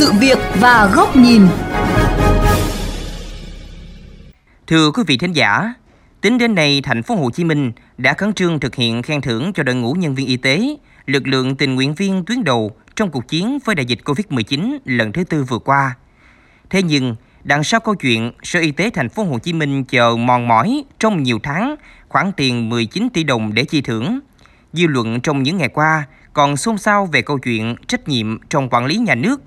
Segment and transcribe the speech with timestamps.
[0.00, 1.42] sự việc và góc nhìn.
[4.66, 5.74] Thưa quý vị thính giả,
[6.20, 9.52] tính đến nay thành phố Hồ Chí Minh đã khẩn trương thực hiện khen thưởng
[9.52, 10.76] cho đội ngũ nhân viên y tế,
[11.06, 15.12] lực lượng tình nguyện viên tuyến đầu trong cuộc chiến với đại dịch Covid-19 lần
[15.12, 15.94] thứ tư vừa qua.
[16.70, 20.16] Thế nhưng, đằng sau câu chuyện Sở Y tế thành phố Hồ Chí Minh chờ
[20.16, 21.76] mòn mỏi trong nhiều tháng
[22.08, 24.20] khoản tiền 19 tỷ đồng để chi thưởng,
[24.72, 28.68] dư luận trong những ngày qua còn xôn xao về câu chuyện trách nhiệm trong
[28.70, 29.42] quản lý nhà nước.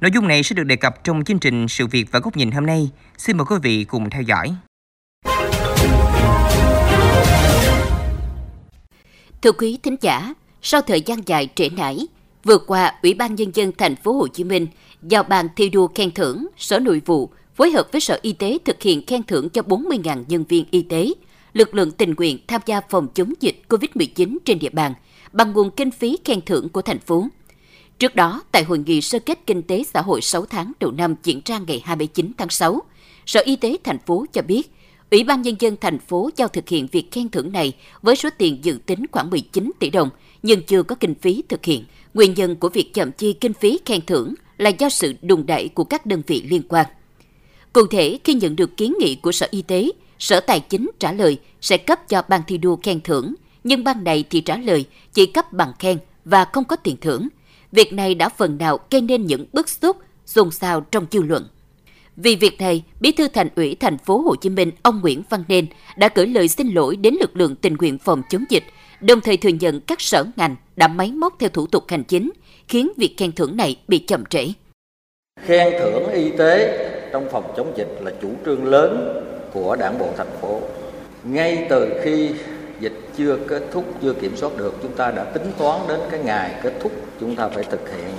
[0.00, 2.50] Nội dung này sẽ được đề cập trong chương trình Sự việc và góc nhìn
[2.50, 2.90] hôm nay.
[3.18, 4.54] Xin mời quý vị cùng theo dõi.
[9.42, 12.06] Thưa quý thính giả, sau thời gian dài trễ nải,
[12.44, 14.66] vừa qua Ủy ban nhân dân thành phố Hồ Chí Minh
[15.02, 18.58] giao ban thi đua khen thưởng Sở Nội vụ phối hợp với Sở Y tế
[18.64, 21.12] thực hiện khen thưởng cho 40.000 nhân viên y tế,
[21.52, 24.94] lực lượng tình nguyện tham gia phòng chống dịch COVID-19 trên địa bàn
[25.32, 27.28] bằng nguồn kinh phí khen thưởng của thành phố.
[28.00, 31.14] Trước đó, tại hội nghị sơ kết kinh tế xã hội 6 tháng đầu năm
[31.22, 32.82] diễn ra ngày 29 tháng 6,
[33.26, 34.70] Sở Y tế thành phố cho biết,
[35.10, 38.28] Ủy ban Nhân dân thành phố giao thực hiện việc khen thưởng này với số
[38.38, 40.10] tiền dự tính khoảng 19 tỷ đồng,
[40.42, 41.84] nhưng chưa có kinh phí thực hiện.
[42.14, 45.68] Nguyên nhân của việc chậm chi kinh phí khen thưởng là do sự đùng đẩy
[45.68, 46.86] của các đơn vị liên quan.
[47.72, 51.12] Cụ thể, khi nhận được kiến nghị của Sở Y tế, Sở Tài chính trả
[51.12, 53.34] lời sẽ cấp cho ban thi đua khen thưởng,
[53.64, 57.28] nhưng ban này thì trả lời chỉ cấp bằng khen và không có tiền thưởng.
[57.72, 61.48] Việc này đã phần nào gây nên những bức xúc, xôn xao trong dư luận.
[62.16, 65.44] Vì việc này, Bí thư Thành ủy thành phố Hồ Chí Minh ông Nguyễn Văn
[65.48, 68.64] Nên đã gửi lời xin lỗi đến lực lượng tình nguyện phòng chống dịch,
[69.00, 72.30] đồng thời thừa nhận các sở ngành đã máy móc theo thủ tục hành chính,
[72.68, 74.46] khiến việc khen thưởng này bị chậm trễ.
[75.46, 76.78] Khen thưởng y tế
[77.12, 80.60] trong phòng chống dịch là chủ trương lớn của Đảng bộ thành phố.
[81.24, 82.30] Ngay từ khi
[82.80, 86.20] dịch chưa kết thúc, chưa kiểm soát được, chúng ta đã tính toán đến cái
[86.24, 88.14] ngày kết thúc chúng ta phải thực hiện.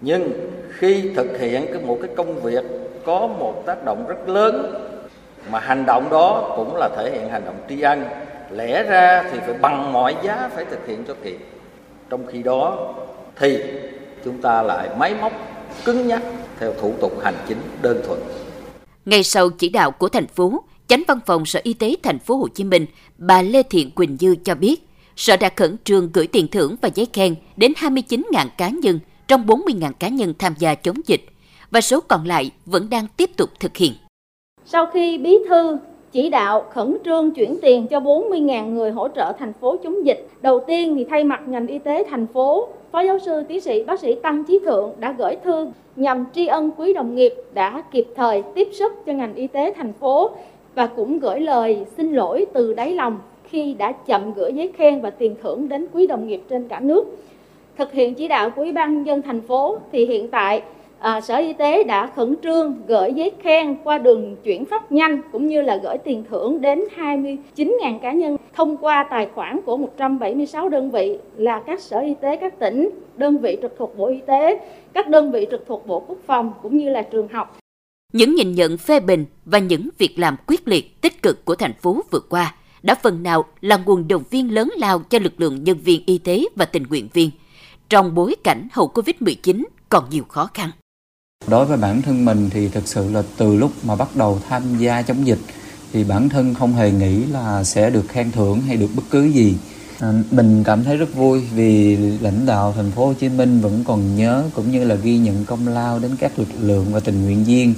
[0.00, 0.32] Nhưng
[0.78, 2.64] khi thực hiện cái một cái công việc
[3.06, 4.74] có một tác động rất lớn
[5.50, 8.04] mà hành động đó cũng là thể hiện hành động tri ân
[8.50, 11.38] lẽ ra thì phải bằng mọi giá phải thực hiện cho kịp
[12.10, 12.94] trong khi đó
[13.36, 13.58] thì
[14.24, 15.32] chúng ta lại máy móc
[15.84, 16.22] cứng nhắc
[16.60, 18.20] theo thủ tục hành chính đơn thuần
[19.04, 22.36] ngay sau chỉ đạo của thành phố Chánh văn phòng Sở Y tế thành phố
[22.36, 22.86] Hồ Chí Minh,
[23.18, 26.88] bà Lê Thiện Quỳnh Dư cho biết, Sở đã khẩn trương gửi tiền thưởng và
[26.94, 31.24] giấy khen đến 29.000 cá nhân trong 40.000 cá nhân tham gia chống dịch
[31.70, 33.92] và số còn lại vẫn đang tiếp tục thực hiện.
[34.64, 35.78] Sau khi Bí thư
[36.12, 40.28] chỉ đạo khẩn trương chuyển tiền cho 40.000 người hỗ trợ thành phố chống dịch.
[40.42, 43.84] Đầu tiên thì thay mặt ngành y tế thành phố, Phó giáo sư tiến sĩ
[43.84, 47.82] bác sĩ Tăng Chí Thượng đã gửi thư nhằm tri ân quý đồng nghiệp đã
[47.92, 50.30] kịp thời tiếp sức cho ngành y tế thành phố
[50.74, 53.18] và cũng gửi lời xin lỗi từ đáy lòng
[53.52, 56.80] khi đã chậm gửi giấy khen và tiền thưởng đến quý đồng nghiệp trên cả
[56.80, 57.04] nước.
[57.78, 60.62] Thực hiện chỉ đạo của Ủy ban dân thành phố thì hiện tại
[60.98, 65.20] à, Sở Y tế đã khẩn trương gửi giấy khen qua đường chuyển phát nhanh
[65.32, 69.76] cũng như là gửi tiền thưởng đến 29.000 cá nhân thông qua tài khoản của
[69.76, 74.06] 176 đơn vị là các sở y tế các tỉnh, đơn vị trực thuộc Bộ
[74.06, 74.60] Y tế,
[74.92, 77.58] các đơn vị trực thuộc Bộ Quốc phòng cũng như là trường học.
[78.12, 81.72] Những nhìn nhận phê bình và những việc làm quyết liệt tích cực của thành
[81.72, 85.64] phố vừa qua đã phần nào là nguồn động viên lớn lao cho lực lượng
[85.64, 87.30] nhân viên y tế và tình nguyện viên
[87.88, 90.70] trong bối cảnh hậu Covid-19 còn nhiều khó khăn.
[91.46, 94.62] Đối với bản thân mình thì thực sự là từ lúc mà bắt đầu tham
[94.78, 95.38] gia chống dịch
[95.92, 99.24] thì bản thân không hề nghĩ là sẽ được khen thưởng hay được bất cứ
[99.24, 99.56] gì.
[100.00, 103.84] À, mình cảm thấy rất vui vì lãnh đạo thành phố Hồ Chí Minh vẫn
[103.86, 107.24] còn nhớ cũng như là ghi nhận công lao đến các lực lượng và tình
[107.24, 107.74] nguyện viên.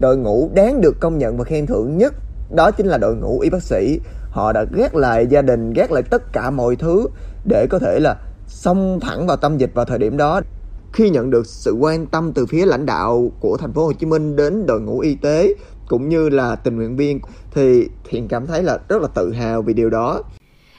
[0.00, 2.14] Đội ngũ đáng được công nhận và khen thưởng nhất
[2.54, 4.00] đó chính là đội ngũ y bác sĩ.
[4.30, 7.06] Họ đã ghét lại gia đình, ghét lại tất cả mọi thứ
[7.44, 10.40] để có thể là xông thẳng vào tâm dịch vào thời điểm đó
[10.92, 14.06] khi nhận được sự quan tâm từ phía lãnh đạo của thành phố Hồ Chí
[14.06, 15.54] Minh đến đội ngũ y tế
[15.88, 17.20] cũng như là tình nguyện viên
[17.50, 20.22] thì Thiện cảm thấy là rất là tự hào vì điều đó.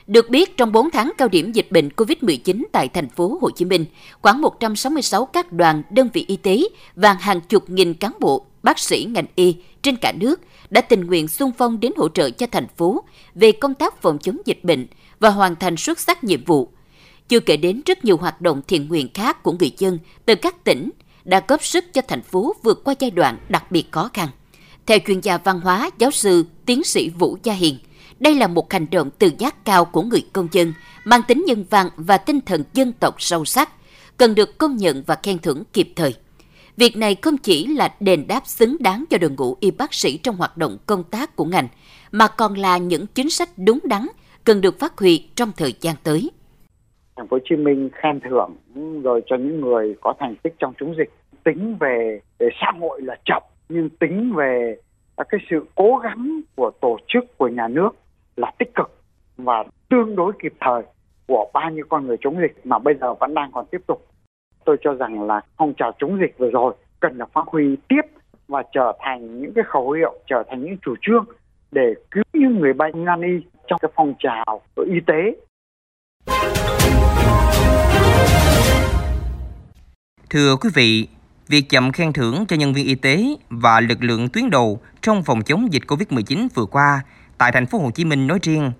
[0.07, 3.65] Được biết, trong 4 tháng cao điểm dịch bệnh COVID-19 tại thành phố Hồ Chí
[3.65, 3.86] Minh,
[4.21, 6.57] khoảng 166 các đoàn, đơn vị y tế
[6.95, 11.06] và hàng chục nghìn cán bộ, bác sĩ ngành y trên cả nước đã tình
[11.06, 13.04] nguyện xung phong đến hỗ trợ cho thành phố
[13.36, 14.88] về công tác phòng chống dịch bệnh
[15.19, 16.69] và hoàn thành xuất sắc nhiệm vụ–
[17.33, 20.63] chưa kể đến rất nhiều hoạt động thiện nguyện khác của người dân từ các
[20.63, 20.89] tỉnh
[21.24, 24.30] đã góp sức cho thành phố vượt qua giai đoạn đặc biệt khó khăn.
[24.86, 27.77] Theo chuyên gia văn hóa, giáo sư, tiến sĩ Vũ Gia Hiền,
[28.19, 30.74] đây là một hành động tự giác cao của người công dân,
[31.04, 33.69] mang tính nhân văn và tinh thần dân tộc sâu sắc,
[34.18, 36.16] cần được công nhận và khen thưởng kịp thời.
[36.77, 40.17] Việc này không chỉ là đền đáp xứng đáng cho đội ngũ y bác sĩ
[40.17, 41.67] trong hoạt động công tác của ngành,
[42.11, 44.01] mà còn là những chính sách đúng đắn
[44.43, 46.31] cần được phát huy trong thời gian tới
[47.15, 48.55] thành phố Hồ Chí Minh khen thưởng
[49.03, 51.09] rồi cho những người có thành tích trong chống dịch
[51.43, 54.75] tính về, về xã hội là chậm nhưng tính về
[55.17, 57.89] cái sự cố gắng của tổ chức của nhà nước
[58.35, 59.01] là tích cực
[59.37, 60.83] và tương đối kịp thời
[61.27, 64.07] của bao nhiêu con người chống dịch mà bây giờ vẫn đang còn tiếp tục.
[64.65, 68.01] Tôi cho rằng là phong trào chống dịch vừa rồi cần được phát huy tiếp
[68.48, 71.25] và trở thành những cái khẩu hiệu, trở thành những chủ trương
[71.71, 75.36] để cứu những người bệnh nan y trong cái phong trào y tế.
[80.30, 81.07] Thưa quý vị,
[81.48, 85.24] việc chậm khen thưởng cho nhân viên y tế và lực lượng tuyến đầu trong
[85.24, 87.01] phòng chống dịch Covid-19 vừa qua
[87.38, 88.71] tại thành phố Hồ Chí Minh nói riêng,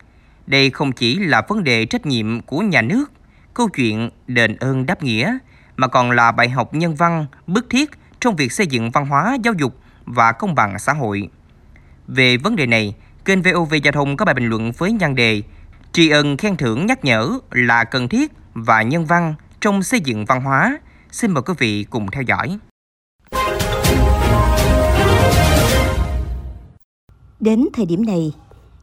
[0.48, 3.12] đây không chỉ là vấn đề trách nhiệm của nhà nước,
[3.54, 5.38] câu chuyện đền ơn đáp nghĩa,
[5.78, 7.92] mà còn là bài học nhân văn bức thiết
[8.22, 9.76] trong việc xây dựng văn hóa giáo dục
[10.06, 11.30] và công bằng xã hội.
[12.08, 15.42] Về vấn đề này, kênh VOV Giao thông có bài bình luận với nhan đề
[15.94, 20.26] Tri ân khen thưởng nhắc nhở là cần thiết và nhân văn trong xây dựng
[20.26, 20.80] văn hóa.
[21.12, 22.58] Xin mời quý vị cùng theo dõi.
[27.40, 28.34] Đến thời điểm này,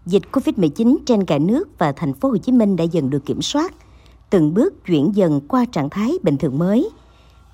[0.06, 3.42] dịch Covid-19 trên cả nước và thành phố Hồ Chí Minh đã dần được kiểm
[3.42, 3.74] soát,
[4.30, 6.90] từng bước chuyển dần qua trạng thái bình thường mới,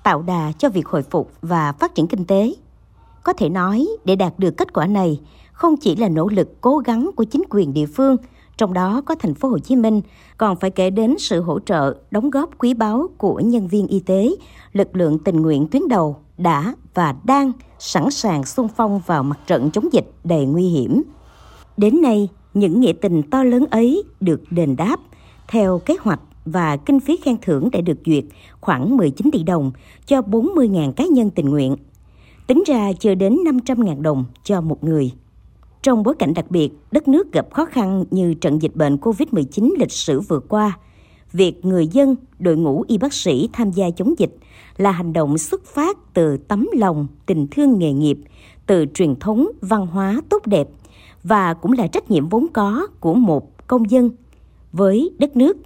[0.03, 2.53] tạo đà cho việc hồi phục và phát triển kinh tế.
[3.23, 5.19] Có thể nói, để đạt được kết quả này,
[5.51, 8.17] không chỉ là nỗ lực cố gắng của chính quyền địa phương,
[8.57, 10.01] trong đó có thành phố Hồ Chí Minh,
[10.37, 13.99] còn phải kể đến sự hỗ trợ, đóng góp quý báu của nhân viên y
[13.99, 14.31] tế,
[14.73, 19.39] lực lượng tình nguyện tuyến đầu đã và đang sẵn sàng xung phong vào mặt
[19.47, 21.01] trận chống dịch đầy nguy hiểm.
[21.77, 24.99] Đến nay, những nghĩa tình to lớn ấy được đền đáp
[25.47, 26.19] theo kế hoạch
[26.51, 28.23] và kinh phí khen thưởng đã được duyệt
[28.61, 29.71] khoảng 19 tỷ đồng
[30.05, 31.75] cho 40.000 cá nhân tình nguyện.
[32.47, 35.11] Tính ra chưa đến 500.000 đồng cho một người.
[35.81, 39.73] Trong bối cảnh đặc biệt, đất nước gặp khó khăn như trận dịch bệnh COVID-19
[39.79, 40.77] lịch sử vừa qua,
[41.31, 44.35] việc người dân, đội ngũ y bác sĩ tham gia chống dịch
[44.77, 48.17] là hành động xuất phát từ tấm lòng, tình thương nghề nghiệp,
[48.65, 50.67] từ truyền thống văn hóa tốt đẹp
[51.23, 54.09] và cũng là trách nhiệm vốn có của một công dân
[54.71, 55.57] với đất nước.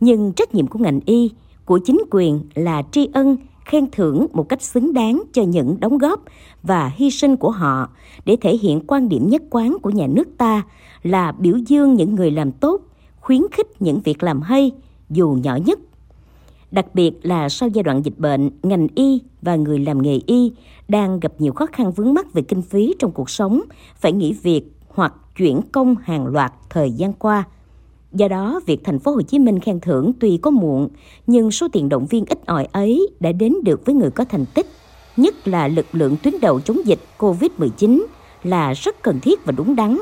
[0.00, 1.30] Nhưng trách nhiệm của ngành y,
[1.64, 5.98] của chính quyền là tri ân, khen thưởng một cách xứng đáng cho những đóng
[5.98, 6.22] góp
[6.62, 7.88] và hy sinh của họ
[8.24, 10.62] để thể hiện quan điểm nhất quán của nhà nước ta
[11.02, 12.80] là biểu dương những người làm tốt,
[13.20, 14.70] khuyến khích những việc làm hay
[15.10, 15.78] dù nhỏ nhất.
[16.70, 20.52] Đặc biệt là sau giai đoạn dịch bệnh, ngành y và người làm nghề y
[20.88, 23.60] đang gặp nhiều khó khăn vướng mắc về kinh phí trong cuộc sống,
[23.96, 27.44] phải nghỉ việc hoặc chuyển công hàng loạt thời gian qua.
[28.12, 30.88] Do đó, việc thành phố Hồ Chí Minh khen thưởng tuy có muộn,
[31.26, 34.44] nhưng số tiền động viên ít ỏi ấy đã đến được với người có thành
[34.54, 34.66] tích,
[35.16, 38.04] nhất là lực lượng tuyến đầu chống dịch COVID-19
[38.44, 39.98] là rất cần thiết và đúng đắn.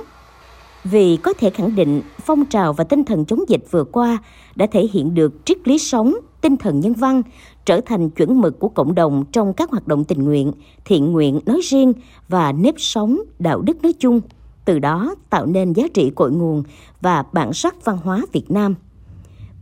[0.85, 4.19] Vì có thể khẳng định phong trào và tinh thần chống dịch vừa qua
[4.57, 7.23] đã thể hiện được triết lý sống, tinh thần nhân văn,
[7.65, 10.53] trở thành chuẩn mực của cộng đồng trong các hoạt động tình nguyện,
[10.85, 11.93] thiện nguyện nói riêng
[12.29, 14.21] và nếp sống đạo đức nói chung
[14.67, 16.63] từ đó tạo nên giá trị cội nguồn
[17.01, 18.75] và bản sắc văn hóa Việt Nam.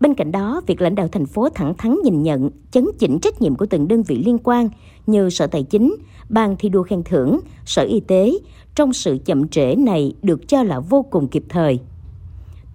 [0.00, 3.42] Bên cạnh đó, việc lãnh đạo thành phố thẳng thắn nhìn nhận, chấn chỉnh trách
[3.42, 4.68] nhiệm của từng đơn vị liên quan
[5.06, 5.96] như Sở Tài chính,
[6.28, 8.32] Ban thi đua khen thưởng, Sở Y tế
[8.74, 11.80] trong sự chậm trễ này được cho là vô cùng kịp thời.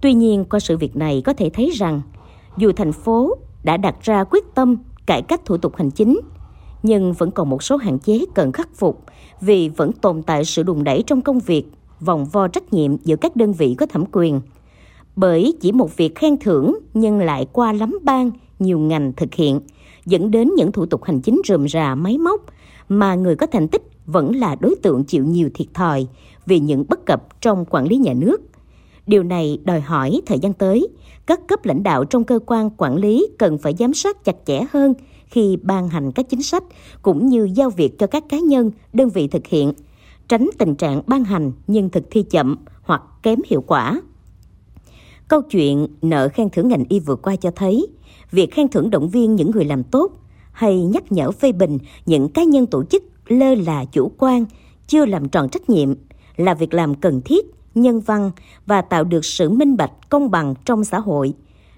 [0.00, 2.00] Tuy nhiên, qua sự việc này có thể thấy rằng,
[2.56, 4.76] dù thành phố đã đặt ra quyết tâm
[5.06, 6.20] cải cách thủ tục hành chính,
[6.82, 9.04] nhưng vẫn còn một số hạn chế cần khắc phục
[9.40, 11.66] vì vẫn tồn tại sự đùn đẩy trong công việc
[12.00, 14.40] vòng vo trách nhiệm giữa các đơn vị có thẩm quyền.
[15.16, 19.60] Bởi chỉ một việc khen thưởng nhưng lại qua lắm ban, nhiều ngành thực hiện,
[20.06, 22.40] dẫn đến những thủ tục hành chính rườm rà máy móc
[22.88, 26.06] mà người có thành tích vẫn là đối tượng chịu nhiều thiệt thòi
[26.46, 28.40] vì những bất cập trong quản lý nhà nước.
[29.06, 30.88] Điều này đòi hỏi thời gian tới,
[31.26, 34.60] các cấp lãnh đạo trong cơ quan quản lý cần phải giám sát chặt chẽ
[34.72, 34.94] hơn
[35.26, 36.64] khi ban hành các chính sách
[37.02, 39.72] cũng như giao việc cho các cá nhân, đơn vị thực hiện–
[40.30, 44.00] tránh tình trạng ban hành nhưng thực thi chậm hoặc kém hiệu quả.
[45.28, 47.86] Câu chuyện nợ khen thưởng ngành y vừa qua cho thấy,
[48.30, 50.12] việc khen thưởng động viên những người làm tốt
[50.52, 54.44] hay nhắc nhở phê bình những cá nhân tổ chức lơ là chủ quan,
[54.86, 55.94] chưa làm tròn trách nhiệm
[56.36, 58.30] là việc làm cần thiết, nhân văn
[58.66, 61.32] và tạo được sự minh bạch công bằng trong xã hội.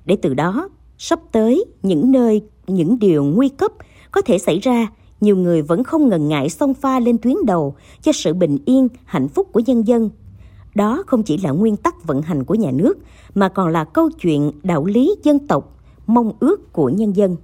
[0.05, 0.69] Để từ đó,
[0.99, 3.73] sắp tới những nơi những điều nguy cấp
[4.11, 4.89] có thể xảy ra
[5.23, 8.89] nhiều người vẫn không ngần ngại xông pha lên tuyến đầu cho sự bình yên,
[9.05, 10.11] hạnh phúc của nhân dân.
[10.75, 12.95] Đó không chỉ là nguyên tắc vận hành của nhà nước,
[13.35, 17.37] mà còn là câu chuyện đạo lý dân tộc, mong ước của nhân dân.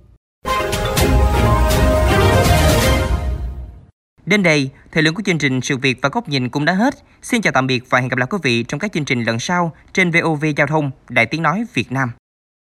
[4.27, 6.95] Đến đây, thời lượng của chương trình Sự việc và góc nhìn cũng đã hết.
[7.23, 9.39] Xin chào tạm biệt và hẹn gặp lại quý vị trong các chương trình lần
[9.39, 12.11] sau trên VOV Giao thông, Đại Tiếng Nói Việt Nam.